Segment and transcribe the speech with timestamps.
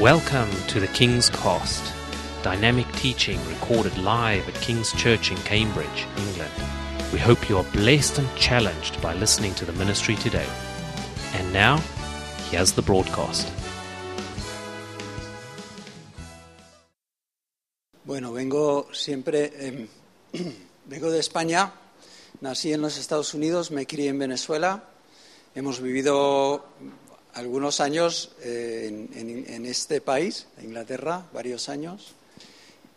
[0.00, 1.82] Welcome to the King's Cost,
[2.42, 6.52] dynamic teaching recorded live at King's Church in Cambridge, England.
[7.14, 10.46] We hope you are blessed and challenged by listening to the ministry today.
[11.32, 11.78] And now,
[12.50, 13.50] here's the broadcast.
[18.04, 19.86] Bueno, vengo siempre, eh,
[20.84, 21.72] vengo de España,
[22.42, 24.84] nací en los Estados Unidos, me crié en Venezuela,
[25.54, 26.66] hemos vivido
[27.36, 32.14] algunos años eh, en, en- en este país, Inglaterra, varios años,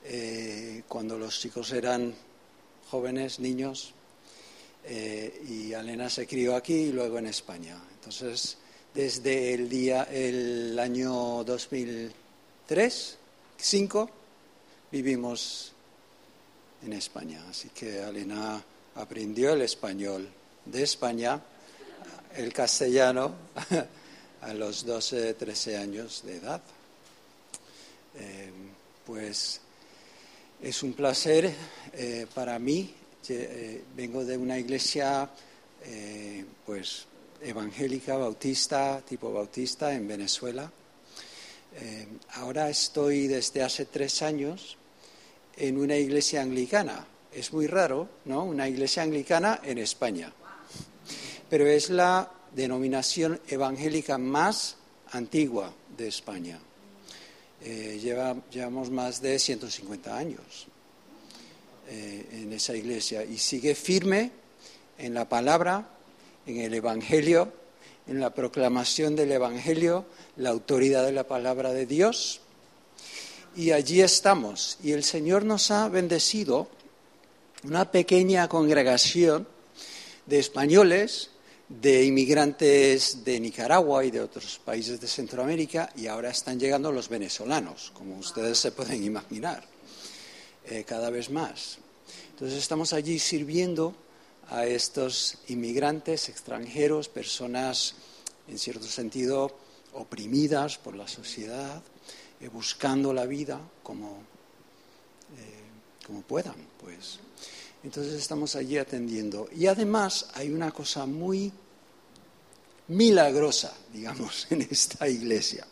[0.06, 2.14] eh, cuando los chicos eran
[2.90, 3.94] jóvenes, niños,
[4.86, 7.78] eh, y Alena se crió aquí y luego en España.
[7.96, 8.58] Entonces,
[8.94, 13.18] desde el día, el año 2003,
[13.58, 14.10] 2005,
[14.92, 15.74] vivimos
[16.86, 17.44] en España.
[17.50, 18.64] Así que Alena
[18.96, 20.30] aprendió el español
[20.66, 21.42] de España,
[22.38, 23.34] el castellano,
[24.42, 26.62] a los 12, 13 años de edad.
[28.18, 28.50] Eh,
[29.06, 29.62] pues
[30.62, 31.54] es un placer
[31.94, 32.94] eh, para mí.
[33.28, 35.30] Eh, vengo de una iglesia
[36.66, 37.06] pues
[37.42, 40.70] evangélica, bautista, tipo bautista en Venezuela.
[42.34, 44.78] Ahora estoy desde hace tres años
[45.56, 47.08] en una iglesia anglicana.
[47.32, 48.44] Es muy raro, ¿no?
[48.44, 50.34] Una iglesia anglicana en España.
[51.50, 54.76] Pero es la denominación evangélica más
[55.12, 56.60] antigua de España.
[57.62, 60.68] Eh, lleva- llevamos más de 150 años
[61.90, 64.32] eh, en esa iglesia y sigue firme
[64.98, 65.90] en la palabra,
[66.46, 67.52] en el Evangelio,
[68.08, 70.06] en la proclamación del Evangelio,
[70.38, 72.42] la autoridad de la palabra de Dios.
[73.56, 74.78] Y allí estamos.
[74.84, 76.68] Y el Señor nos ha bendecido
[77.64, 79.48] una pequeña congregación
[80.28, 81.32] de españoles,
[81.70, 87.08] de inmigrantes de Nicaragua y de otros países de Centroamérica, y ahora están llegando los
[87.10, 89.64] venezolanos, como ustedes se pueden imaginar,
[90.66, 91.78] eh, cada vez más.
[92.32, 93.94] Entonces estamos allí sirviendo
[94.50, 97.94] a estos inmigrantes extranjeros, personas
[98.48, 99.56] en cierto sentido
[99.94, 101.84] oprimidas por la sociedad,
[102.42, 104.24] eh, buscando la vida como,
[105.38, 107.20] eh, como puedan, pues.
[107.84, 109.48] Entonces estamos allí atendiendo.
[109.56, 111.52] Y además hay una cosa muy
[112.90, 115.66] milagrosa, digamos, en esta iglesia.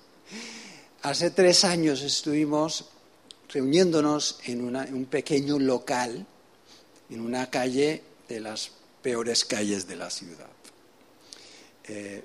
[1.04, 2.86] Hace tres años estuvimos
[3.50, 6.26] reuniéndonos en un pequeño local,
[7.10, 10.50] en una calle de las peores calles de la ciudad.
[11.86, 12.24] Eh,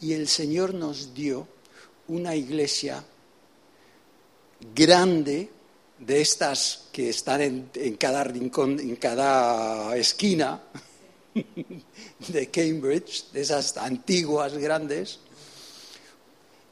[0.00, 1.46] y el Señor nos dio
[2.06, 3.04] una iglesia
[4.74, 5.50] grande,
[5.98, 10.62] de estas que están en cada rincón, en cada esquina
[12.28, 15.18] de Cambridge, de esas antiguas grandes,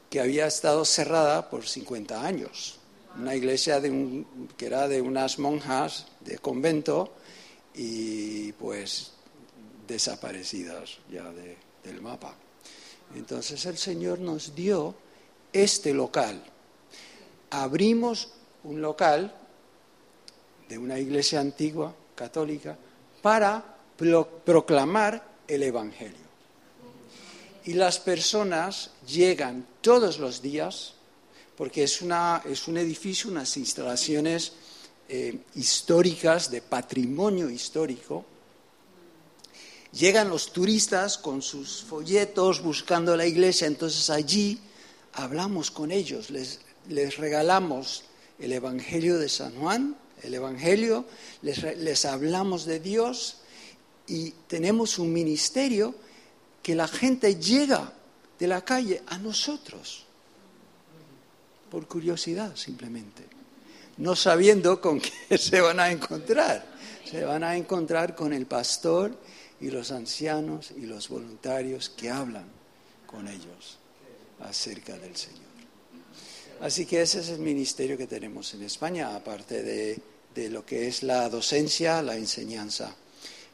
[0.09, 2.79] que había estado cerrada por 50 años.
[3.17, 7.13] Una iglesia que era de unas monjas de convento
[7.73, 9.11] y pues
[9.87, 12.35] desaparecidas ya de- del mapa.
[13.15, 14.95] Entonces el Señor nos dio
[15.53, 16.43] este local.
[17.49, 18.29] Abrimos
[18.63, 19.33] un local
[20.69, 22.77] de una iglesia antigua, católica,
[23.21, 26.27] para pro- proclamar el Evangelio.
[27.65, 30.93] Y las personas llegan todos los días,
[31.57, 34.53] porque es, una, es un edificio, unas instalaciones
[35.09, 38.25] eh, históricas, de patrimonio histórico.
[39.91, 44.59] Llegan los turistas con sus folletos buscando la iglesia, entonces allí
[45.13, 48.03] hablamos con ellos, les, les regalamos
[48.37, 51.05] el Evangelio de San Juan, el Evangelio,
[51.41, 53.37] les, les hablamos de Dios
[54.07, 55.93] y tenemos un ministerio
[56.63, 57.93] que la gente llega
[58.39, 60.05] de la calle a nosotros,
[61.69, 63.23] por curiosidad simplemente,
[63.97, 66.77] no sabiendo con qué se van a encontrar.
[67.03, 69.17] Se van a encontrar con el pastor
[69.61, 72.45] y los ancianos y los voluntarios que hablan
[73.05, 73.77] con ellos
[74.41, 75.47] acerca del Señor.
[76.59, 79.99] Así que ese es el ministerio que tenemos en España, aparte de,
[80.35, 82.93] de lo que es la docencia, la enseñanza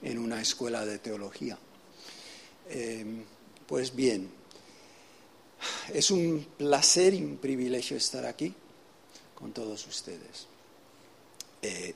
[0.03, 1.57] en una escuela de teología.
[2.69, 3.23] Eh,
[3.67, 4.29] pues bien,
[5.93, 8.53] es un placer y un privilegio estar aquí
[9.33, 10.47] con todos ustedes.
[11.61, 11.93] Eh,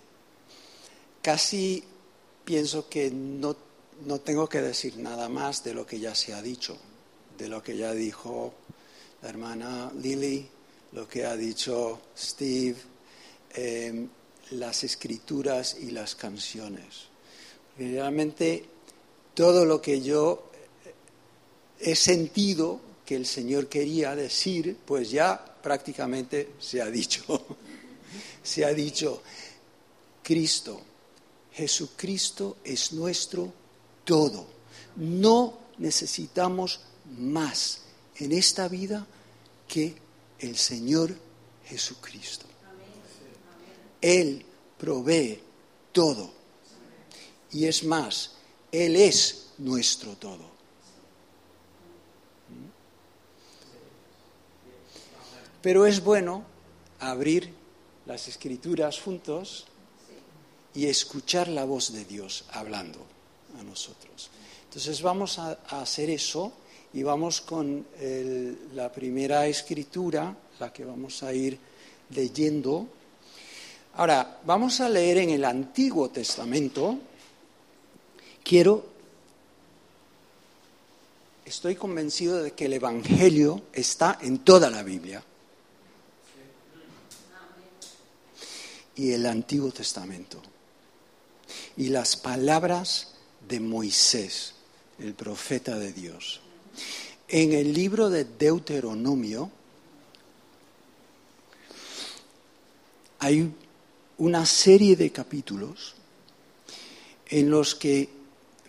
[1.21, 1.83] casi
[2.45, 3.55] pienso que no,
[4.05, 6.77] no tengo que decir nada más de lo que ya se ha dicho,
[7.37, 8.53] de lo que ya dijo
[9.21, 10.47] la hermana Lily,
[10.93, 12.77] lo que ha dicho Steve,
[13.55, 14.07] eh,
[14.51, 17.09] las escrituras y las canciones.
[17.77, 18.65] Realmente
[19.33, 20.49] todo lo que yo
[21.79, 27.23] he sentido que el Señor quería decir, pues ya prácticamente se ha dicho.
[28.43, 29.21] se ha dicho,
[30.23, 30.81] Cristo,
[31.53, 33.53] Jesucristo es nuestro
[34.03, 34.47] todo.
[34.95, 36.81] No necesitamos
[37.17, 37.81] más
[38.17, 39.05] en esta vida
[39.67, 39.95] que
[40.39, 41.15] el Señor
[41.65, 42.45] Jesucristo.
[44.01, 44.45] Él
[44.77, 45.39] provee
[45.91, 46.36] todo.
[47.51, 48.31] Y es más,
[48.71, 50.57] Él es nuestro todo.
[55.61, 56.43] Pero es bueno
[56.99, 57.53] abrir
[58.05, 59.65] las escrituras juntos
[60.73, 62.99] y escuchar la voz de Dios hablando
[63.59, 64.29] a nosotros.
[64.65, 66.53] Entonces vamos a, hacer eso
[66.93, 67.85] y vamos con
[68.73, 71.57] la primera escritura, la que vamos a ir
[72.11, 72.87] leyendo.
[73.95, 76.97] Ahora, vamos a leer en el Antiguo Testamento.
[78.47, 78.85] Quiero,
[81.43, 85.21] estoy convencido de que el Evangelio está en toda la Biblia.
[88.95, 90.41] Y el Antiguo Testamento.
[91.75, 93.15] Y las palabras
[93.49, 94.53] de Moisés,
[94.97, 96.39] el profeta de Dios.
[97.27, 99.51] En el libro de Deuteronomio
[103.19, 103.53] hay
[104.19, 105.95] una serie de capítulos
[107.29, 108.15] en los que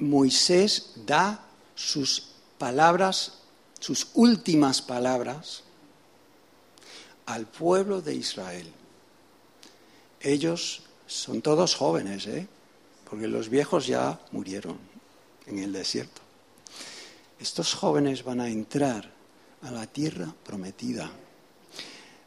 [0.01, 2.29] Moisés da sus
[2.59, 3.39] palabras,
[3.81, 5.63] sus últimas palabras
[7.27, 8.67] al pueblo de Israel.
[10.21, 12.49] Ellos son todos jóvenes, ¿eh?
[13.09, 14.79] porque los viejos ya murieron
[15.47, 16.21] en el desierto.
[17.39, 19.11] Estos jóvenes van a entrar
[19.63, 21.11] a la tierra prometida.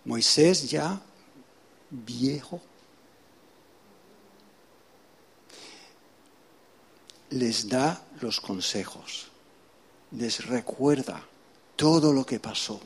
[0.05, 1.01] Moisés ya
[1.89, 2.61] viejo
[7.31, 9.27] les da los consejos,
[10.11, 11.23] les recuerda
[11.75, 12.79] todo lo que pasó,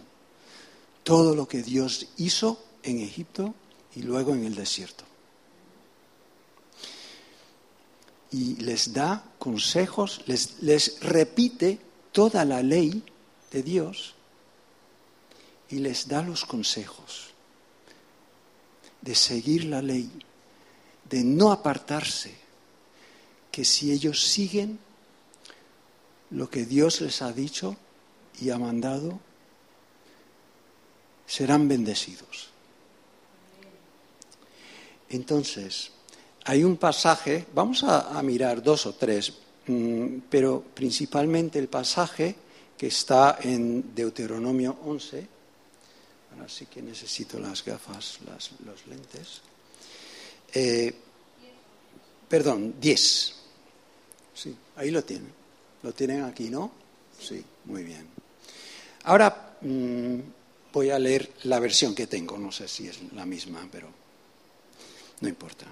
[1.04, 3.54] todo lo que Dios hizo en Egipto
[3.96, 5.04] y luego en el desierto.
[8.32, 11.80] Y les da consejos, les, les repite
[12.12, 13.04] toda la ley
[13.52, 14.14] de Dios
[15.70, 17.36] y les da los consejos
[19.02, 20.10] de seguir la ley,
[21.10, 22.45] de no apartarse,
[23.56, 24.78] que si ellos siguen
[26.32, 27.78] lo que Dios les ha dicho
[28.42, 29.18] y ha mandado,
[31.26, 32.50] serán bendecidos.
[35.08, 35.92] Entonces,
[36.44, 39.32] hay un pasaje, vamos a, mirar dos o tres,
[39.68, 42.36] mm, pero principalmente el pasaje
[42.78, 45.28] que está en Deuteronomio 11,
[46.34, 48.20] ahora sí que necesito las gafas,
[48.66, 49.40] los lentes,
[50.54, 50.94] eh,
[52.28, 53.35] perdón, 10.
[54.36, 55.32] Sí, ahí lo tienen.
[55.82, 56.72] Lo tienen aquí, ¿no?
[57.20, 58.06] Sí, muy bien.
[59.04, 60.20] Ahora mm,
[60.74, 63.88] voy a leer la versión que tengo, no sé si es la misma, pero
[65.22, 65.66] no importa.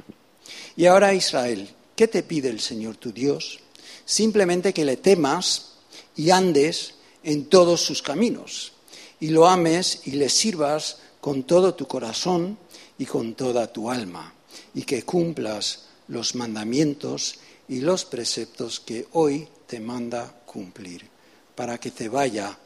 [0.75, 3.59] Y ahora Israel, ¿qué te pide el Señor tu Dios?
[4.05, 5.73] Simplemente que le temas
[6.15, 8.73] y andes en todos sus caminos,
[9.19, 12.57] y lo ames y le sirvas con todo tu corazón
[12.97, 14.33] y con toda tu alma,
[14.73, 17.35] y que cumplas los mandamientos
[17.67, 21.07] y los preceptos que hoy te manda cumplir,
[21.55, 22.57] para que te vaya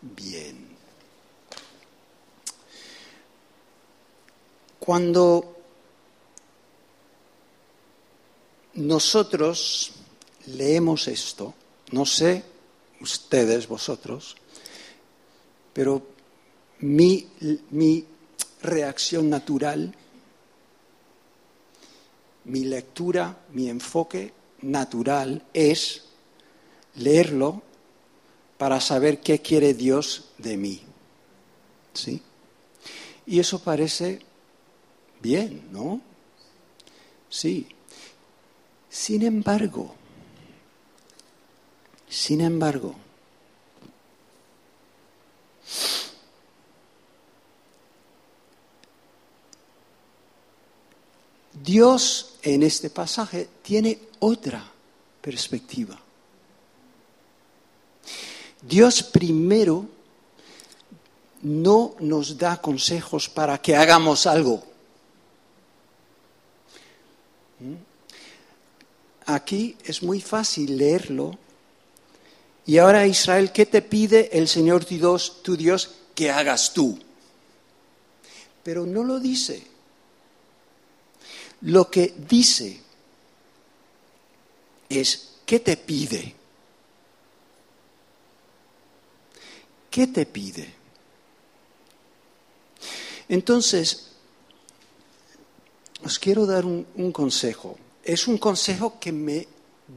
[0.00, 0.76] bien.
[4.78, 5.56] Cuando
[8.74, 9.92] nosotros
[10.46, 11.54] leemos esto,
[11.90, 12.44] no sé
[13.00, 14.36] ustedes, vosotros,
[15.72, 16.06] pero
[16.80, 17.28] mi,
[17.70, 18.04] mi
[18.62, 19.94] reacción natural,
[22.48, 26.04] mi lectura, mi enfoque natural es
[26.96, 27.62] leerlo
[28.56, 30.82] para saber qué quiere Dios de mí.
[31.92, 32.22] ¿Sí?
[33.26, 34.20] Y eso parece
[35.20, 36.00] bien, ¿no?
[37.28, 37.68] Sí.
[38.88, 39.94] Sin embargo,
[42.08, 42.94] sin embargo,
[51.62, 54.64] Dios en este pasaje tiene otra
[55.20, 55.98] perspectiva.
[58.62, 59.86] Dios primero
[61.42, 64.64] no nos da consejos para que hagamos algo.
[67.60, 67.74] ¿Mm?
[69.26, 71.38] Aquí es muy fácil leerlo.
[72.66, 76.98] Y ahora Israel, ¿qué te pide el Señor tu Dios, tu Dios que hagas tú?
[78.62, 79.77] Pero no lo dice.
[81.62, 82.80] Lo que dice
[84.88, 86.34] es, ¿qué te pide?
[89.90, 90.74] ¿Qué te pide?
[93.28, 94.12] Entonces,
[96.04, 97.76] os quiero dar un, un consejo.
[98.04, 99.48] Es un consejo que me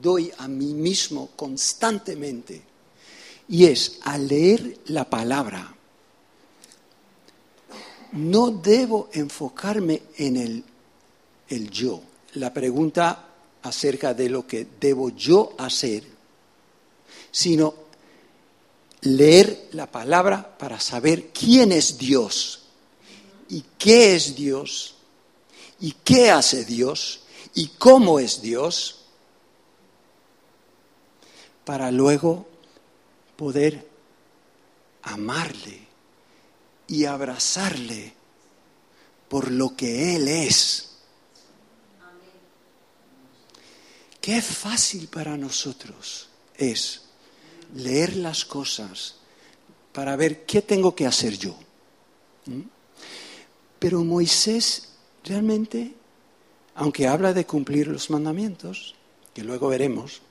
[0.02, 2.64] doy a mí mismo constantemente.
[3.48, 5.76] Y es, al leer la palabra,
[8.14, 10.64] no debo enfocarme en el,
[11.52, 12.02] el yo.
[12.34, 13.28] La pregunta
[13.64, 16.04] acerca de lo que debo yo hacer,
[17.32, 17.74] sino
[19.02, 22.64] leer la palabra para saber quién es Dios
[23.50, 24.96] y qué es Dios
[25.80, 27.22] y qué hace Dios
[27.54, 28.98] y cómo es Dios,
[31.66, 32.48] para luego
[33.36, 33.88] poder
[35.04, 35.88] amarle
[36.88, 38.14] y abrazarle
[39.30, 40.91] por lo que Él es.
[44.22, 47.02] Qué fácil para nosotros es
[47.74, 49.16] leer las cosas
[49.92, 51.58] para ver qué tengo que hacer yo.
[52.46, 52.62] ¿Mm?
[53.80, 54.90] Pero Moisés
[55.24, 55.96] realmente,
[56.76, 58.94] aunque habla de cumplir los mandamientos,
[59.34, 60.22] que luego veremos,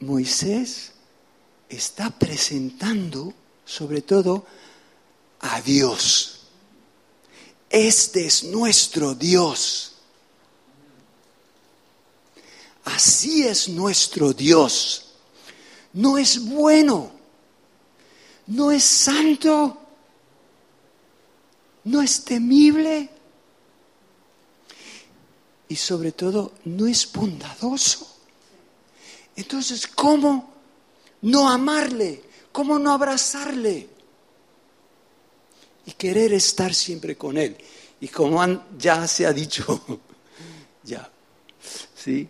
[0.00, 0.92] Moisés
[1.68, 4.46] está presentando sobre todo
[5.40, 6.40] a Dios.
[7.70, 9.87] Este es nuestro Dios.
[12.94, 15.04] Así es nuestro Dios.
[15.92, 17.10] No es bueno,
[18.46, 19.76] no es santo,
[21.84, 23.10] no es temible
[25.68, 28.06] y sobre todo no es bondadoso.
[29.36, 30.50] Entonces, ¿cómo
[31.22, 32.22] no amarle?
[32.52, 33.88] ¿Cómo no abrazarle?
[35.84, 37.56] Y querer estar siempre con él.
[38.00, 38.42] Y como
[38.78, 39.82] ya se ha dicho,
[40.84, 41.10] ya,
[41.94, 42.28] ¿sí?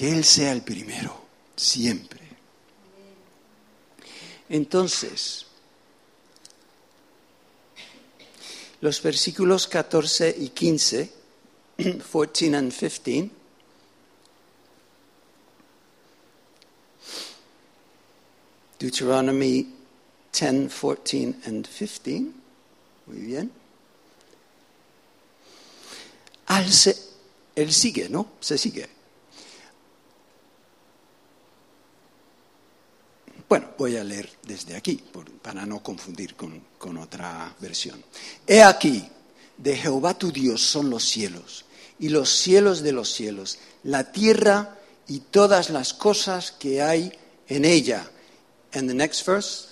[0.00, 1.14] Que él sea el primero,
[1.54, 2.20] siempre.
[4.48, 5.44] Entonces,
[8.80, 11.12] los versículos 14 y 15,
[11.76, 13.30] 14 y 15,
[18.78, 19.74] Deuteronomy
[20.32, 22.24] 10, 14 and 15.
[23.04, 23.52] Muy bien.
[26.46, 26.96] Al se,
[27.54, 28.32] él sigue, ¿no?
[28.40, 28.99] Se sigue.
[33.50, 35.02] Bueno, voy a leer desde aquí
[35.42, 38.02] para no confundir con, con otra versión.
[38.46, 39.06] He aquí,
[39.58, 41.66] de Jehová tu Dios son los cielos
[41.98, 44.78] y los cielos de los cielos, la tierra
[45.08, 47.12] y todas las cosas que hay
[47.48, 48.08] en ella
[48.72, 49.68] And the next verse.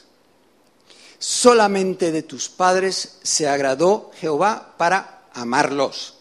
[1.20, 6.14] Solamente de tus padres se agradó Jehová para amarlos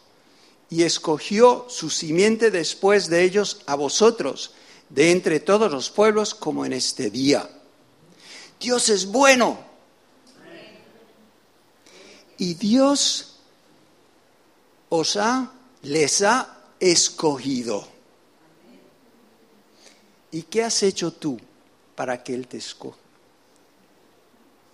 [0.69, 4.51] y escogió su simiente después de ellos a vosotros,
[4.89, 7.49] de entre todos los pueblos, como en este día.
[8.59, 9.59] Dios es bueno.
[12.37, 13.39] Y Dios
[14.89, 15.51] os ha,
[15.81, 17.87] les ha escogido.
[20.31, 21.39] ¿Y qué has hecho tú?
[21.97, 22.99] para que Él te escoja.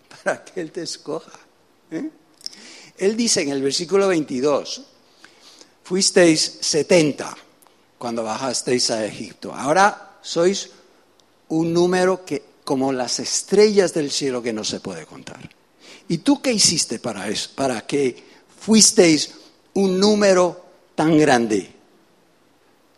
[0.23, 1.31] Para que Él te escoja.
[1.89, 2.09] ¿eh?
[2.97, 4.83] Él dice en el versículo 22,
[5.83, 7.37] fuisteis 70
[8.03, 9.55] cuando bajasteis a Egipto.
[9.55, 10.71] Ahora sois
[11.47, 15.39] un número que como las estrellas del cielo que no se puede contar.
[16.09, 17.51] ¿Y tú qué hiciste para eso?
[17.55, 18.21] Para que
[18.59, 19.31] fuisteis
[19.75, 21.71] un número tan grande.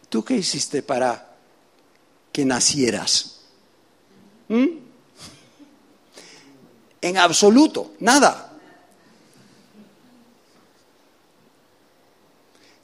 [0.10, 1.38] ¿Tú qué hiciste para
[2.32, 3.42] que nacieras?
[4.48, 4.66] ¿Mm?
[7.00, 8.58] En absoluto, nada.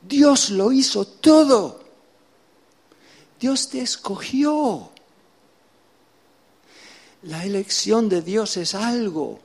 [0.04, 1.81] Dios lo hizo todo.
[3.42, 4.92] Dios te escogió.
[7.24, 9.40] La elección de Dios es algo.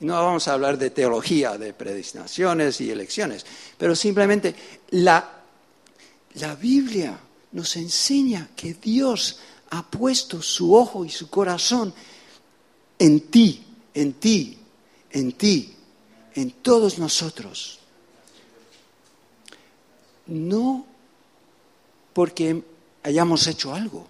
[0.00, 3.46] No vamos a hablar de teología, de predestinaciones y elecciones,
[3.78, 4.54] pero simplemente
[4.90, 5.40] la,
[6.34, 7.18] la Biblia
[7.52, 9.38] nos enseña que Dios
[9.70, 11.94] ha puesto su ojo y su corazón
[12.98, 13.64] en ti,
[13.94, 14.58] en ti,
[15.10, 15.74] en ti,
[16.34, 17.78] en todos nosotros.
[20.26, 20.84] No
[22.12, 22.73] porque
[23.04, 24.08] hayamos hecho algo,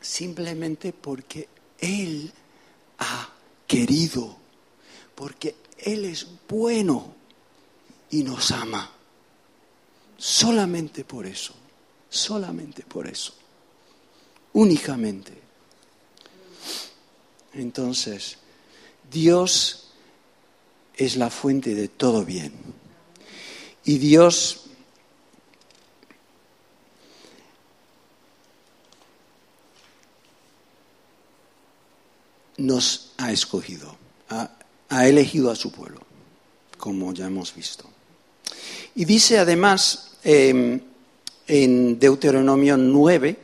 [0.00, 2.32] simplemente porque Él
[2.98, 3.30] ha
[3.66, 4.36] querido,
[5.16, 7.12] porque Él es bueno
[8.10, 8.88] y nos ama.
[10.16, 11.54] Solamente por eso,
[12.08, 13.34] solamente por eso
[14.52, 15.32] únicamente.
[17.52, 18.38] Entonces,
[19.10, 19.88] Dios
[20.94, 22.52] es la fuente de todo bien.
[23.84, 24.66] Y Dios
[32.60, 33.96] nos ha escogido,
[34.28, 36.00] ha, elegido a su pueblo,
[36.76, 37.84] como ya hemos visto.
[38.94, 40.80] Y dice además em,
[41.46, 43.38] en Deuteronomio 9,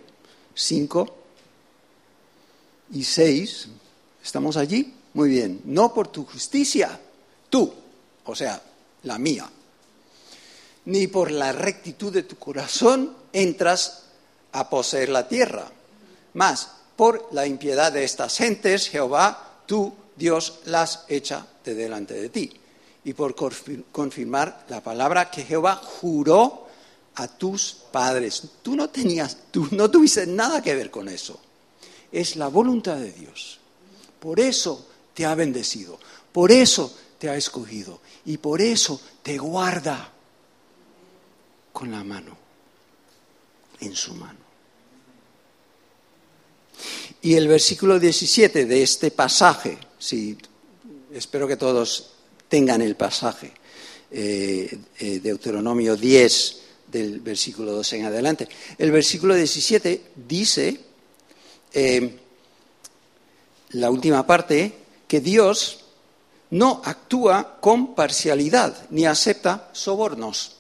[0.55, 1.17] 5
[2.93, 3.69] y 6,
[4.23, 4.93] ¿estamos allí?
[5.15, 7.01] Muy bien, no por tu justicia,
[7.49, 7.73] tú,
[8.25, 8.63] o sea,
[9.05, 9.51] la mía,
[10.85, 14.03] ni por la rectitud de tu corazón entras
[14.53, 15.71] a poseer la tierra.
[16.35, 22.29] Más, por la impiedad de estas gentes, Jehová, tú, Dios, las echa de delante de
[22.31, 22.53] ti.
[23.05, 23.37] Y por
[23.93, 26.67] confirmar la palabra que Jehová juró
[27.15, 28.43] a tus padres.
[28.63, 31.39] Tú no tenías, tú no tuviste nada que ver con eso.
[32.11, 33.61] Es la voluntad de Dios.
[34.19, 35.99] Por eso te ha bendecido.
[36.33, 38.01] Por eso te ha escogido.
[38.25, 40.13] Y por eso te guarda
[41.73, 42.37] con la mano,
[43.81, 44.46] en su mano.
[47.27, 50.39] Y el versículo 17 de este pasaje, si,
[51.13, 52.13] espero que todos
[52.49, 53.51] tengan el pasaje,
[54.13, 58.49] eh, eh, Deuteronomio 10, del versículo 2 en adelante.
[58.79, 60.81] El versículo 17 dice,
[61.73, 62.17] eh,
[63.71, 64.73] la última parte,
[65.09, 65.81] que Dios
[66.51, 70.59] no actúa con parcialidad ni acepta sobornos.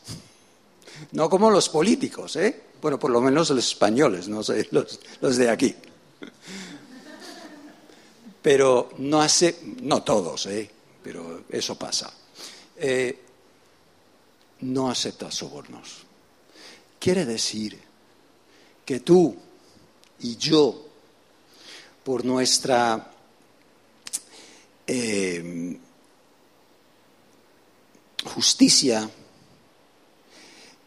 [1.13, 2.61] No como los políticos, ¿eh?
[2.83, 5.77] Bueno, por lo menos los españoles, no sé, los, de aquí.
[8.47, 10.71] Pero no hace, no todos, ¿eh?
[11.03, 12.13] Pero eso pasa.
[12.77, 13.21] Eh,
[14.61, 16.05] no acepta sobornos.
[16.97, 17.77] Quiere decir
[18.85, 19.37] que tú
[20.21, 20.87] y yo,
[22.05, 23.11] por nuestra
[24.87, 25.77] eh,
[28.33, 29.11] justicia,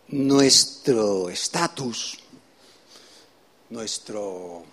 [0.08, 2.20] nuestro estatus,
[3.70, 4.64] nuestro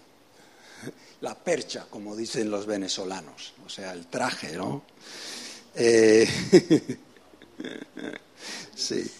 [1.26, 4.85] la percha, como dicen los venezolanos, o sea, el traje, ¿no?
[5.75, 6.25] Eh,
[8.76, 9.10] sí,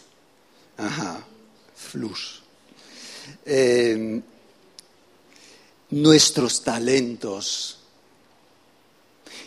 [0.77, 1.27] ajá,
[1.75, 2.45] flus.
[3.45, 4.23] Eh,
[5.91, 7.81] nuestros talentos,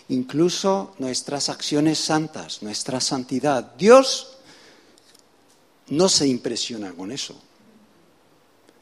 [0.09, 3.73] incluso nuestras acciones santas, nuestra santidad.
[3.77, 4.35] Dios
[5.87, 7.41] no se impresiona con eso.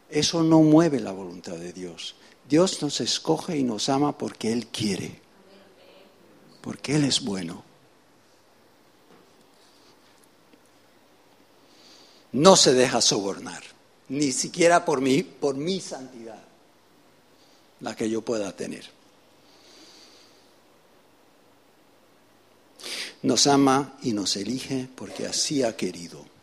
[0.09, 2.15] Eso no mueve la voluntad de Dios.
[2.47, 5.19] Dios nos escoge y nos ama porque Él quiere,
[6.61, 7.63] porque Él es bueno.
[12.31, 13.63] No se deja sobornar,
[14.09, 16.41] ni siquiera por mí, por mi santidad,
[17.81, 18.89] la que yo pueda tener.
[23.23, 26.36] Nos ama y nos elige porque así ha querido.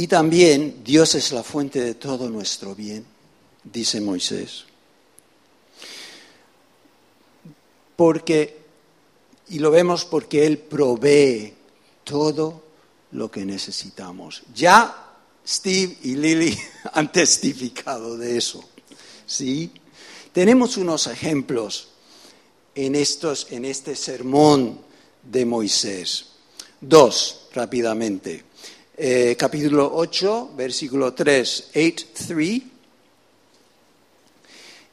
[0.00, 3.04] Y también Dios es la fuente de todo nuestro bien,
[3.62, 4.64] dice Moisés.
[7.96, 8.62] Porque,
[9.50, 11.52] y lo vemos porque Él provee
[12.02, 12.62] todo
[13.12, 14.42] lo que necesitamos.
[14.54, 16.58] Ya Steve y Lily
[16.94, 18.66] han testificado de eso.
[19.26, 19.70] ¿sí?
[20.32, 21.88] Tenemos unos ejemplos
[22.74, 24.80] en, estos, en este sermón
[25.22, 26.24] de Moisés.
[26.80, 28.48] Dos, rápidamente.
[29.02, 32.62] Eh, capítulo 8, versículo 3, 8, 3,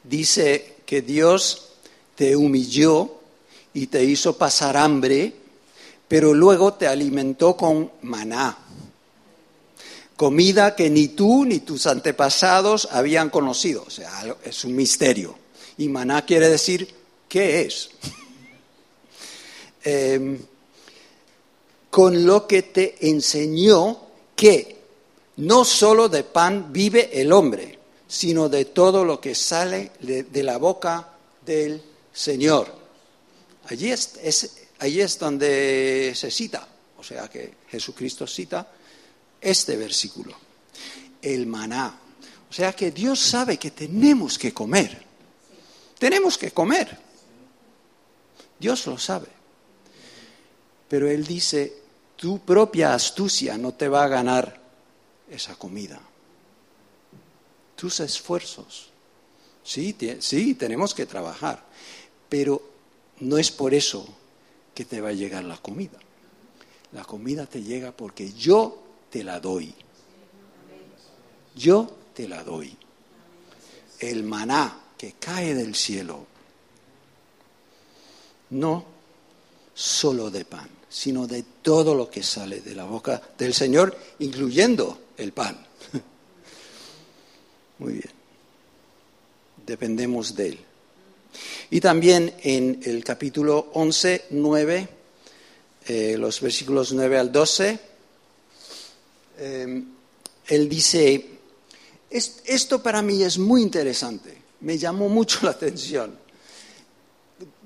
[0.02, 1.72] dice que Dios
[2.14, 3.16] te humilló
[3.74, 5.34] y te hizo pasar hambre,
[6.08, 8.56] pero luego te alimentó con maná,
[10.16, 13.84] comida que ni tú ni tus antepasados habían conocido.
[13.86, 15.36] O sea, es un misterio.
[15.76, 16.88] Y maná quiere decir,
[17.28, 17.90] ¿qué es?
[19.84, 20.38] eh,
[21.98, 24.00] con lo que te enseñó
[24.36, 24.76] que
[25.38, 30.58] no solo de pan vive el hombre, sino de todo lo que sale de, la
[30.58, 31.08] boca
[31.44, 31.82] del
[32.12, 32.72] Señor.
[33.64, 38.70] Allí es, allí es donde se cita, o sea que Jesucristo cita
[39.40, 40.36] este versículo,
[41.20, 41.98] el maná.
[42.48, 45.04] O sea que Dios sabe que tenemos que comer,
[45.98, 46.96] tenemos que comer.
[48.60, 49.26] Dios lo sabe.
[50.88, 51.87] Pero Él dice,
[52.18, 54.60] tu propia astucia no te va a ganar
[55.30, 56.00] esa comida.
[57.76, 58.90] Tus esfuerzos.
[59.62, 61.64] Sí, sí, tenemos que trabajar,
[62.28, 62.60] pero
[63.20, 64.04] no es por eso
[64.74, 65.98] que te va a llegar la comida.
[66.92, 69.72] La comida te llega porque yo te la doy.
[71.54, 72.76] Yo te la doy.
[74.00, 76.26] El maná que cae del cielo,
[78.50, 78.84] no
[79.72, 84.98] solo de pan sino de todo lo que sale de la boca del Señor, incluyendo
[85.16, 85.66] el pan.
[87.78, 88.10] Muy bien.
[89.66, 90.58] dependemos de Él.
[91.70, 94.88] Y también en el capítulo 11, 9,
[95.86, 97.78] eh, los versículos 9 al 12,
[99.38, 99.82] eh,
[100.46, 101.26] Él dice,
[102.10, 106.18] esto para mí es muy interesante, me llamó mucho la atención,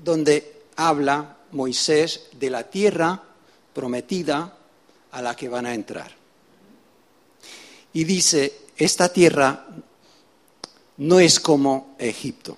[0.02, 3.22] donde habla Moisés de la tierra
[3.72, 4.56] prometida
[5.10, 6.10] a la que van a entrar.
[7.92, 9.66] Y dice, esta tierra
[10.98, 12.56] no es como Egipto.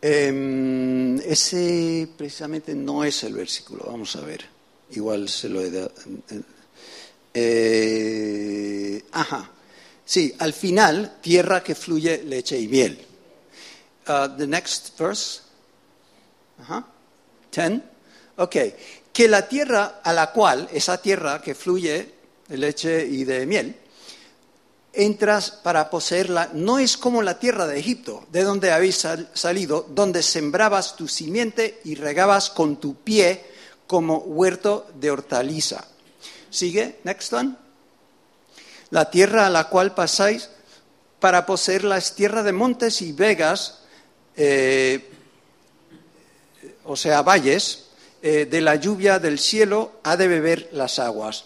[0.00, 4.44] Em, ese precisamente no es el versículo, vamos a ver.
[4.90, 5.92] Igual se lo he dado.
[7.34, 9.50] Eh, ajá.
[10.04, 13.04] Sí, al final, tierra que fluye leche y miel.
[14.06, 15.40] Uh, the next verse.
[17.50, 17.82] Ten.
[18.36, 18.56] Ok.
[19.12, 22.14] Que la tierra a la cual, esa tierra que fluye
[22.48, 23.76] de leche y de miel,
[24.92, 30.22] entras para poseerla, no es como la tierra de Egipto, de donde habéis salido, donde
[30.22, 33.44] sembrabas tu simiente y regabas con tu pie
[33.86, 35.84] como huerto de hortaliza.
[36.50, 37.56] Sigue, next one.
[38.90, 40.48] La tierra a la cual pasáis
[41.20, 43.80] para poseerla es tierra de montes y vegas,
[44.36, 45.10] eh,
[46.86, 47.84] o sea, valles,
[48.22, 51.44] eh, de la lluvia del cielo ha de beber las aguas.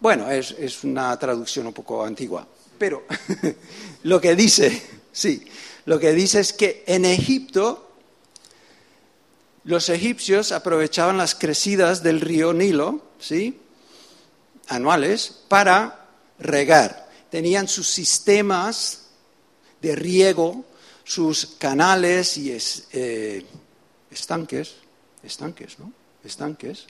[0.00, 2.46] Bueno, es una traducción un poco antigua.
[2.78, 3.04] Pero
[4.02, 5.46] lo que dice, sí,
[5.84, 7.92] lo que dice es que en Egipto
[9.64, 13.60] los egipcios aprovechaban las crecidas del río Nilo, ¿sí?
[14.66, 17.08] anuales, para regar.
[17.30, 19.02] Tenían sus sistemas
[19.80, 20.64] de riego,
[21.04, 22.56] sus canales y
[22.92, 23.46] eh,
[24.12, 24.74] estanques,
[25.22, 25.92] estanques, ¿no?
[26.24, 26.86] Estanques,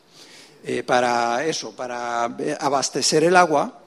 [0.65, 3.83] eh, para eso, para abastecer el agua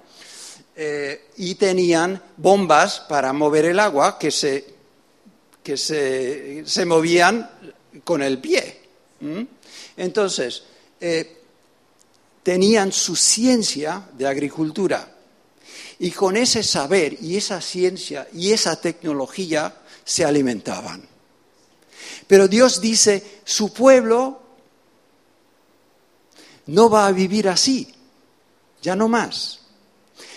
[0.75, 4.65] eh, y tenían bombas para mover el agua que se,
[5.63, 7.49] que se, movían
[8.03, 8.81] con el pie.
[9.97, 10.63] Entonces,
[10.99, 11.41] eh,
[12.43, 15.07] tenían su ciencia de agricultura
[15.99, 21.14] y con ese saber y esa ciencia y esa tecnología se alimentaban.
[22.27, 24.41] Pero Dios dice, su pueblo
[26.67, 27.93] no va a vivir así,
[28.81, 29.65] ya no más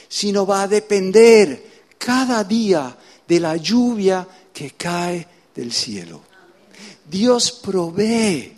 [0.09, 2.97] sino va a depender cada día
[3.27, 6.23] de la lluvia que cae del cielo.
[7.09, 8.57] Dios provee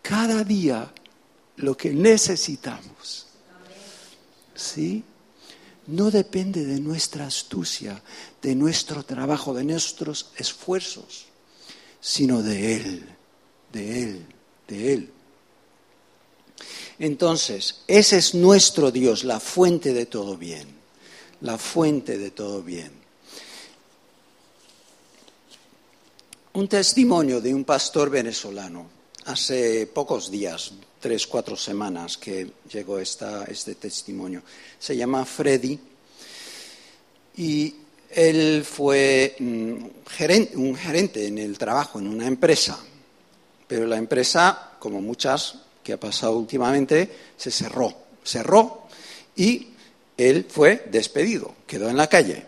[0.00, 0.92] cada día
[1.56, 3.26] lo que necesitamos.
[4.54, 5.02] ¿Sí?
[5.88, 8.00] No depende de nuestra astucia,
[8.40, 11.26] de nuestro trabajo, de nuestros esfuerzos,
[12.04, 13.08] sino de Él,
[13.72, 14.26] de Él,
[14.68, 15.10] de Él.
[16.98, 20.84] Entonces, ese es nuestro Dios, la fuente de todo bien
[21.44, 22.90] la fuente de todo bien.
[26.54, 28.88] Un testimonio de un pastor venezolano.
[29.26, 34.42] Hace pocos días, tres, cuatro semanas que llegó este testimonio.
[34.78, 35.78] Se llama Freddy
[37.36, 37.74] y
[38.10, 39.74] él fue mm,
[40.54, 42.78] un gerente en el trabajo, en una empresa.
[43.66, 47.94] Pero la empresa, como muchas que ha pasado últimamente, se cerró.
[48.22, 48.86] Cerró
[49.36, 49.68] y
[50.16, 52.44] él fue despedido, quedó en la calle.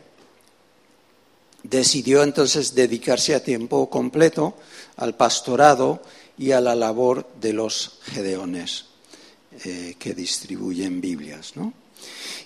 [1.62, 4.56] Decidió entonces dedicarse a tiempo completo
[4.96, 6.02] al pastorado
[6.38, 8.86] y a la labor de los gedeones
[9.64, 11.54] eh, que distribuyen Biblias.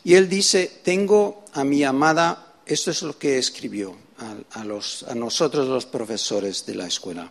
[0.05, 5.87] Y él dice, tengo a mi amada, esto es lo que escribió a, nosotros los
[5.87, 7.31] profesores de la escuela,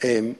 [0.00, 0.34] eh,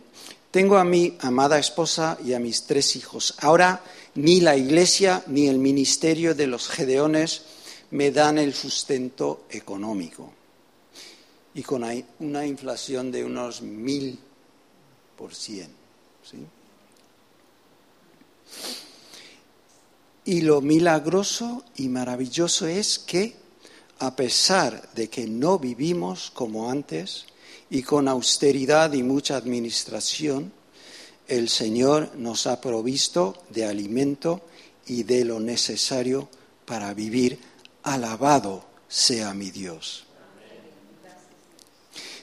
[0.50, 3.34] tengo a mi amada esposa y a mis tres hijos.
[3.40, 3.82] Ahora
[4.14, 7.42] ni la iglesia ni el ministerio de los gedeones
[7.90, 10.32] me dan el sustento económico.
[11.54, 11.84] Y con
[12.18, 14.18] una inflación de unos mil
[15.16, 15.70] por cien.
[20.24, 23.36] Y lo milagroso y maravilloso es que,
[23.98, 27.26] a pesar de que no vivimos como antes
[27.70, 30.52] y con austeridad y mucha administración,
[31.26, 34.42] el Señor nos ha provisto de alimento
[34.86, 36.28] y de lo necesario
[36.64, 37.38] para vivir.
[37.82, 40.04] Alabado sea mi Dios.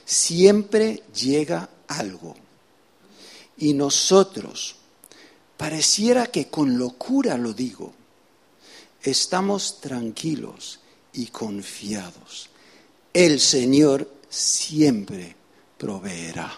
[0.04, 2.34] Siempre llega algo.
[3.56, 4.76] Y nosotros,
[5.56, 7.92] pareciera que con locura lo digo,
[9.02, 10.80] estamos tranquilos
[11.14, 12.50] y confiados.
[13.12, 15.34] El Señor siempre
[15.78, 16.52] proveerá.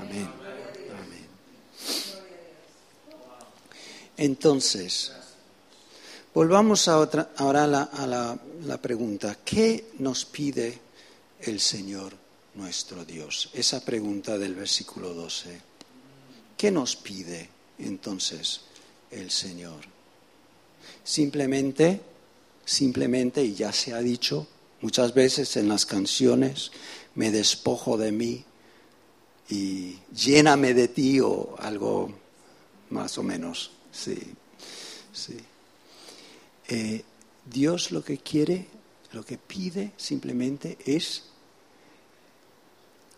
[0.00, 0.40] Amén.
[4.20, 5.12] Entonces,
[6.34, 10.78] volvamos a otra, ahora a la, pregunta, ¿qué nos pide
[11.40, 12.12] el Señor
[12.54, 13.48] nuestro Dios?
[13.54, 15.60] Esa pregunta del versículo 12.
[16.54, 18.60] ¿Qué nos pide entonces
[19.10, 19.80] el Señor?
[21.02, 22.02] Simplemente,
[22.70, 24.46] simplemente, y ya se ha dicho
[24.80, 26.70] muchas veces en las canciones,
[27.16, 28.44] me despojo de mí
[29.48, 32.12] y lléname de ti o algo
[32.90, 33.72] más o menos.
[33.90, 34.16] Sí,
[35.12, 35.36] sí.
[36.68, 37.02] Eh,
[37.44, 38.68] Dios lo que quiere,
[39.12, 41.24] lo que pide simplemente es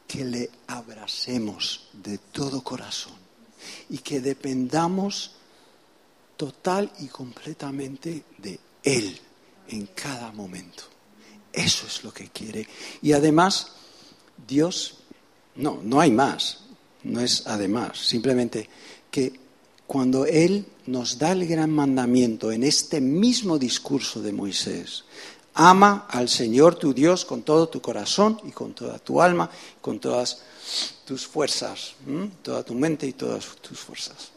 [0.09, 3.21] que le abracemos de todo corazón
[3.91, 5.33] y que dependamos
[6.39, 9.21] total y completamente de Él
[9.69, 10.85] en cada momento.
[11.53, 12.67] Eso es lo que quiere.
[13.03, 13.73] Y además,
[14.47, 14.99] Dios,
[15.57, 16.61] no, no hay más,
[17.05, 18.69] no es además, simplemente
[19.11, 19.39] que
[19.87, 25.05] cuando Él nos da el gran mandamiento en este mismo discurso de Moisés,
[25.55, 30.01] ama al Señor tu Dios con todo tu corazón y con toda tu alma, con
[30.01, 30.43] todas
[31.05, 31.95] tus fuerzas,
[32.43, 34.31] toda tu mente y todas tus fuerzas.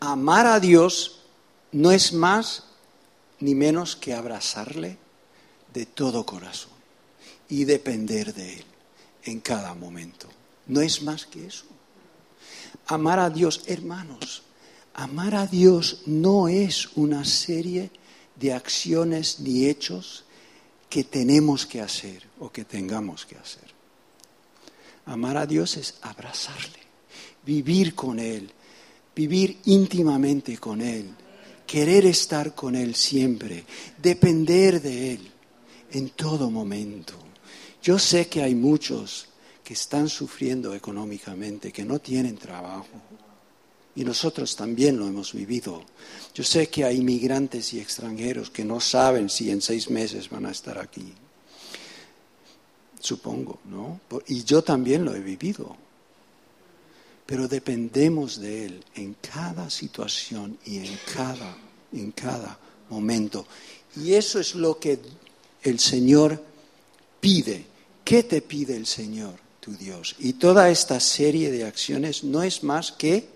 [0.00, 1.23] Amar a Dios
[1.74, 2.62] no es más
[3.40, 4.96] ni menos que abrazarle
[5.72, 6.72] de todo corazón
[7.48, 8.64] y depender de Él
[9.24, 10.28] en cada momento.
[10.68, 11.64] No es más que eso.
[12.86, 14.44] Amar a Dios, hermanos,
[14.94, 17.90] amar a Dios no es una serie
[18.36, 20.24] de acciones ni hechos
[20.88, 23.74] que tenemos que hacer o que tengamos que hacer.
[25.06, 26.78] Amar a Dios es abrazarle,
[27.44, 28.48] vivir con Él,
[29.14, 31.12] vivir íntimamente con Él,
[31.66, 33.64] querer estar con Él siempre,
[34.00, 35.30] depender de Él
[35.92, 37.14] en todo momento.
[37.82, 39.28] Yo sé que hay muchos
[39.62, 42.86] que están sufriendo económicamente, que no tienen trabajo.
[43.96, 45.84] Y nosotros también lo hemos vivido.
[46.34, 50.46] Yo sé que hay inmigrantes y extranjeros que no saben si en seis meses van
[50.46, 51.12] a estar aquí.
[52.98, 54.00] Supongo, ¿no?
[54.26, 55.76] Y yo también lo he vivido.
[57.26, 61.56] Pero dependemos de Él en cada situación y en cada,
[61.92, 62.58] en cada
[62.90, 63.46] momento.
[63.96, 64.98] Y eso es lo que
[65.62, 66.42] el Señor
[67.20, 67.64] pide.
[68.04, 69.44] ¿Qué te pide el Señor?
[69.72, 70.16] Dios.
[70.18, 73.26] Y toda esta serie de acciones no es más que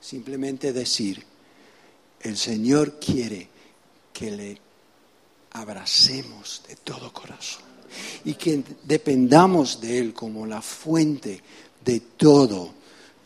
[0.00, 1.24] simplemente decir,
[2.20, 3.48] el Señor quiere
[4.12, 4.60] que le
[5.52, 7.62] abracemos de todo corazón
[8.24, 11.40] y que dependamos de Él como la fuente
[11.84, 12.74] de todo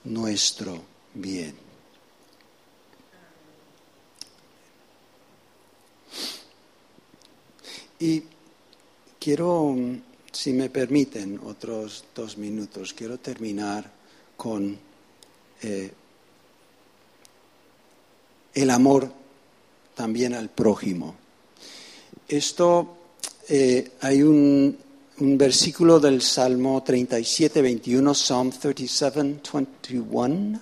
[0.04, 0.80] nuestro
[1.14, 1.54] bien.
[7.98, 8.22] Y
[9.20, 9.76] quiero
[10.32, 13.88] si me permiten otros dos minutos, quiero terminar
[14.36, 14.76] con
[15.62, 15.92] eh,
[18.54, 19.12] el amor
[19.94, 21.14] también al prójimo.
[22.26, 22.96] Esto,
[23.48, 24.76] eh, hay un,
[25.18, 30.60] un, versículo del Salmo 37, 21, Psalm 37, 21.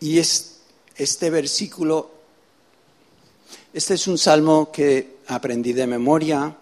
[0.00, 0.58] Y es,
[0.96, 2.10] este versículo,
[3.72, 6.56] este es un salmo que aprendí de memoria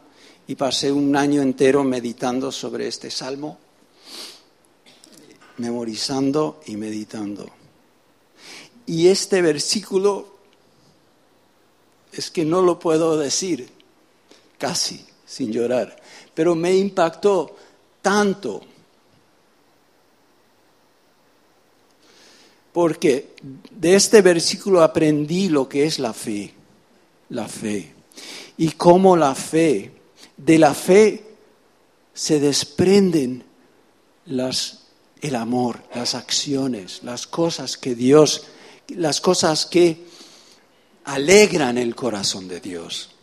[0.47, 3.59] y pasé un año entero meditando sobre este salmo,
[5.59, 7.51] memorizando y meditando.
[8.87, 10.35] Y este versículo
[12.13, 13.74] es que no lo puedo decir
[14.65, 15.95] casi sin llorar,
[16.33, 17.55] pero me impactó
[18.01, 18.63] tanto.
[22.73, 23.35] Porque
[23.71, 26.55] de este versículo aprendí lo que es la fe,
[27.29, 27.93] la fe.
[28.57, 29.93] Y cómo la fe,
[30.39, 31.23] de la fe
[32.15, 33.45] se desprenden
[34.25, 34.85] las,
[35.21, 38.47] el amor, las acciones, las cosas que Dios,
[38.89, 40.07] las cosas que
[41.05, 43.14] alegran el corazón de Dios.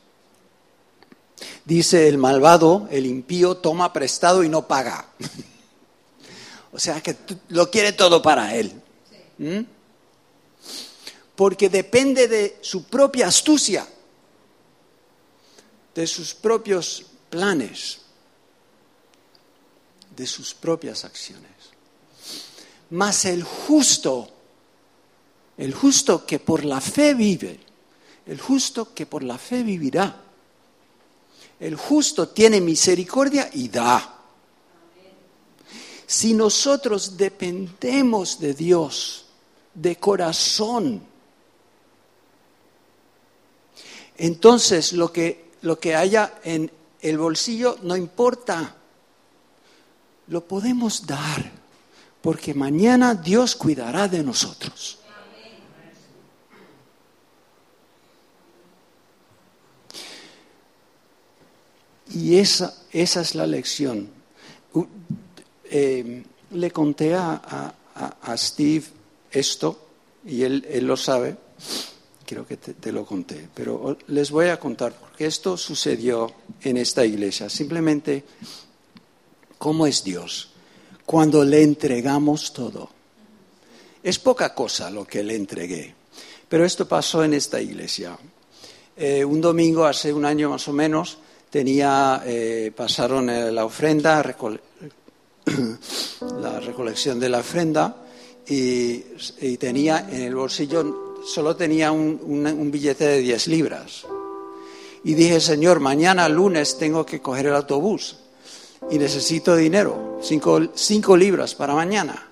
[1.65, 5.07] Dice el malvado, el impío, toma prestado y no paga.
[6.71, 7.15] o sea que
[7.49, 8.71] lo quiere todo para él.
[9.37, 9.61] ¿Mm?
[11.35, 13.87] Porque depende de su propia astucia
[15.93, 17.99] de sus propios planes,
[20.15, 21.51] de sus propias acciones.
[22.91, 24.29] Mas el justo,
[25.57, 27.59] el justo que por la fe vive,
[28.25, 30.23] el justo que por la fe vivirá,
[31.61, 34.17] el justo tiene misericordia y da.
[36.05, 39.27] Si nosotros dependemos de Dios
[39.73, 41.01] de corazón,
[44.17, 46.71] entonces lo que lo que haya en
[47.01, 48.75] el bolsillo no importa.
[50.27, 51.51] Lo podemos dar,
[52.21, 54.99] porque mañana Dios cuidará de nosotros.
[62.13, 64.09] Y esa, esa es la lección.
[65.65, 68.83] Eh, le conté a, a, Steve
[69.31, 69.87] esto,
[70.25, 71.37] y él, él, lo sabe,
[72.25, 76.77] creo que te, te, lo conté, pero les voy a contar, porque esto sucedió en
[76.77, 77.49] esta iglesia.
[77.49, 78.25] Simplemente,
[79.57, 80.51] ¿cómo es Dios?
[81.05, 82.89] Cuando le entregamos todo.
[84.03, 85.93] Es poca cosa lo que le entregué,
[86.49, 88.17] pero esto pasó en esta iglesia.
[88.97, 91.19] Eh, un domingo, hace un año más o menos,
[91.51, 94.23] tenía, eh, pasaron eh, la ofrenda,
[96.41, 97.97] la recolección de la ofrenda,
[98.47, 99.03] y,
[99.57, 104.05] tenía en el bolsillo, solo tenía un, billete de 10 libras.
[105.03, 108.17] Y dije, Señor, mañana lunes tengo que coger el autobús
[108.89, 112.31] y necesito dinero, cinco libras para mañana.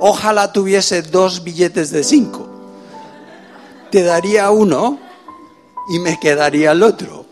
[0.00, 2.48] Ojalá tuviese dos billetes de cinco.
[3.90, 4.98] Te daría uno
[5.88, 7.23] y me quedaría el otro.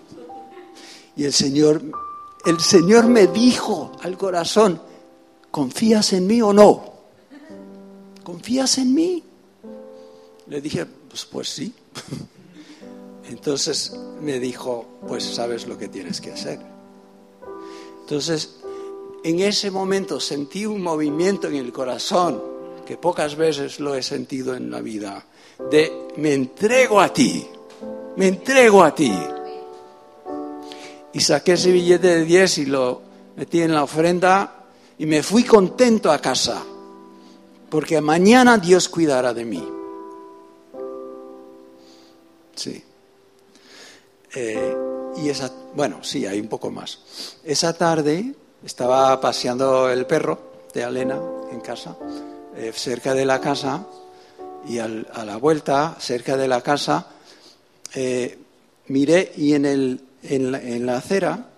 [1.16, 1.82] Y el Señor,
[2.44, 4.80] el Señor me dijo al corazón,
[5.50, 6.92] ¿confías en mí o no?
[8.22, 9.22] ¿Confías en mí?
[10.46, 11.74] Le dije, pues, pues sí.
[13.28, 16.58] Entonces me dijo, pues sabes lo que tienes que hacer.
[18.00, 18.56] Entonces,
[19.24, 22.42] en ese momento sentí un movimiento en el corazón
[22.86, 25.24] que pocas veces lo he sentido en la vida,
[25.70, 27.46] de me entrego a ti
[28.16, 29.12] me entrego a ti.
[31.12, 33.02] Y saqué ese billete de 10 y lo
[33.36, 34.66] metí en la ofrenda
[34.98, 36.62] y me fui contento a casa,
[37.68, 39.68] porque mañana Dios cuidará de mí.
[42.54, 42.82] Sí.
[44.34, 44.76] Eh,
[45.16, 47.00] y esa, bueno, sí, hay un poco más.
[47.44, 51.20] Esa tarde estaba paseando el perro de Alena
[51.50, 51.96] en casa,
[52.56, 53.86] eh, cerca de la casa,
[54.66, 57.06] y a la vuelta, cerca de la casa,
[57.94, 58.38] eh,
[58.86, 61.48] miré y en, el, en, la, acera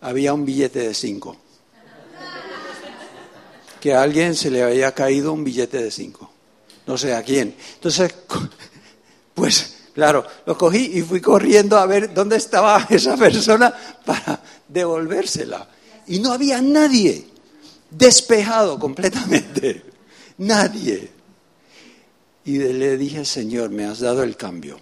[0.00, 1.36] había un billete de cinco.
[3.80, 6.30] Que a alguien se le había caído un billete de cinco.
[6.86, 7.54] No sé a quién.
[7.74, 8.14] Entonces,
[9.34, 15.68] pues claro, lo cogí y fui corriendo a ver dónde estaba esa persona para devolvérsela.
[16.06, 17.26] Y no había nadie.
[17.90, 19.84] Despejado completamente.
[20.38, 21.10] Nadie.
[22.46, 24.78] Y le dije, Señor, me has dado el cambio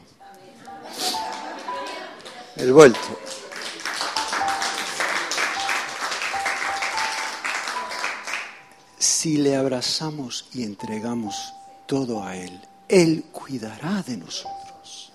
[2.60, 2.98] el vuelto.
[8.98, 11.34] Si le abrazamos y entregamos
[11.86, 15.12] todo a Él, Él cuidará de nosotros.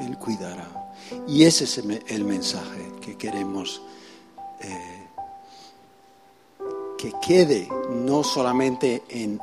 [0.00, 0.92] Él cuidará.
[1.26, 3.82] Y ese es el mensaje que queremos
[4.60, 5.06] eh,
[6.98, 9.40] que quede no solamente en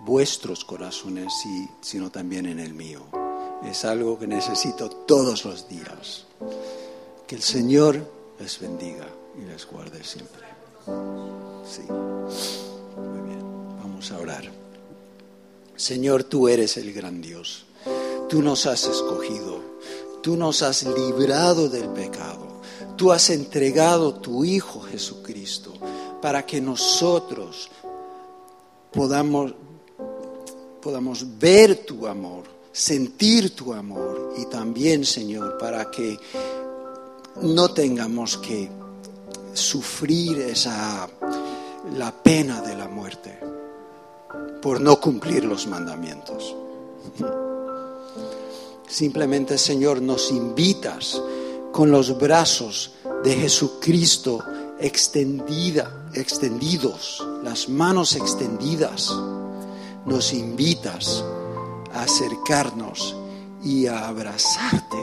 [0.00, 1.32] vuestros corazones,
[1.80, 3.27] sino también en el mío
[3.64, 6.24] es algo que necesito todos los días.
[7.26, 8.00] Que el Señor
[8.38, 10.42] les bendiga y les guarde siempre.
[11.68, 11.82] Sí.
[11.90, 13.42] Muy bien.
[13.78, 14.50] Vamos a orar.
[15.76, 17.66] Señor, tú eres el gran Dios.
[18.28, 19.60] Tú nos has escogido.
[20.22, 22.46] Tú nos has librado del pecado.
[22.96, 25.72] Tú has entregado tu Hijo Jesucristo
[26.20, 27.70] para que nosotros
[28.90, 29.54] podamos,
[30.80, 36.16] podamos ver tu amor sentir tu amor y también, Señor, para que
[37.42, 38.70] no tengamos que
[39.52, 41.08] sufrir esa
[41.96, 43.36] la pena de la muerte
[44.62, 46.54] por no cumplir los mandamientos.
[48.88, 51.20] Simplemente, Señor, nos invitas
[51.72, 52.92] con los brazos
[53.24, 54.44] de Jesucristo
[54.78, 59.12] extendida, extendidos, las manos extendidas.
[60.06, 61.24] Nos invitas
[61.94, 63.16] acercarnos
[63.62, 64.96] y a abrazarte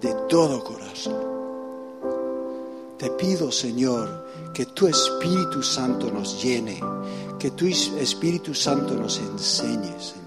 [0.00, 1.32] de todo corazón.
[2.98, 6.80] Te pido, Señor, que tu Espíritu Santo nos llene,
[7.38, 10.22] que tu Espíritu Santo nos enseñe, Señor.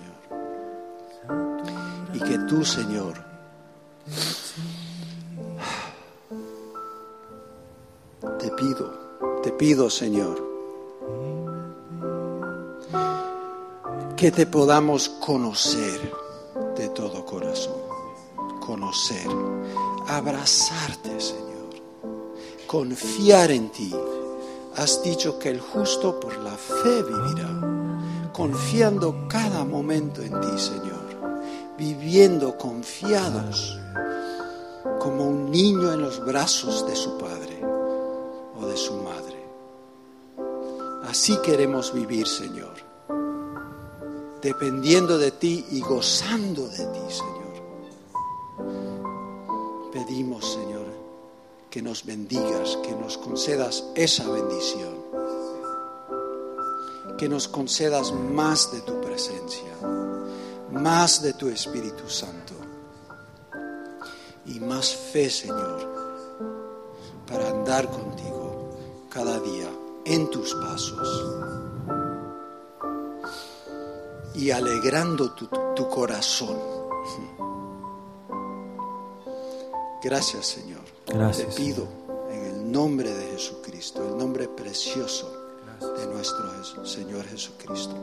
[2.14, 3.14] Y que tú, Señor,
[8.40, 8.94] te pido,
[9.42, 10.45] te pido, Señor,
[14.26, 16.12] que te podamos conocer
[16.76, 17.78] de todo corazón,
[18.60, 19.28] conocer,
[20.08, 21.70] abrazarte, Señor,
[22.66, 23.94] confiar en ti.
[24.78, 31.06] Has dicho que el justo por la fe vivirá, confiando cada momento en ti, Señor,
[31.78, 33.78] viviendo confiados
[34.98, 37.62] como un niño en los brazos de su padre
[38.60, 39.46] o de su madre.
[41.08, 42.95] Así queremos vivir, Señor
[44.46, 47.56] dependiendo de ti y gozando de ti, Señor.
[49.92, 50.86] Pedimos, Señor,
[51.72, 54.94] que nos bendigas, que nos concedas esa bendición,
[57.18, 59.74] que nos concedas más de tu presencia,
[60.72, 62.54] más de tu Espíritu Santo
[64.46, 65.90] y más fe, Señor,
[67.26, 68.78] para andar contigo
[69.10, 69.72] cada día
[70.06, 71.65] en tus pasos
[74.36, 76.58] y alegrando tu, tu corazón.
[80.04, 80.82] Gracias, Señor.
[81.08, 81.56] Gracias.
[81.56, 81.88] Te pido
[82.30, 85.32] en el nombre de Jesucristo, el nombre precioso
[85.80, 87.96] de nuestro Señor Jesucristo.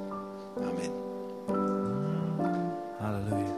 [0.57, 0.93] Amén.
[3.01, 3.57] Aleluya.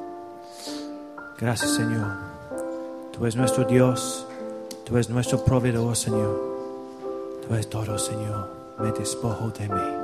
[1.38, 2.06] Gracias, Señor.
[3.12, 4.26] Tú eres nuestro Dios.
[4.84, 6.40] Tú eres nuestro proveedor, Señor.
[7.46, 8.50] Tú eres todo, Señor.
[8.78, 10.03] Me despojo de mí.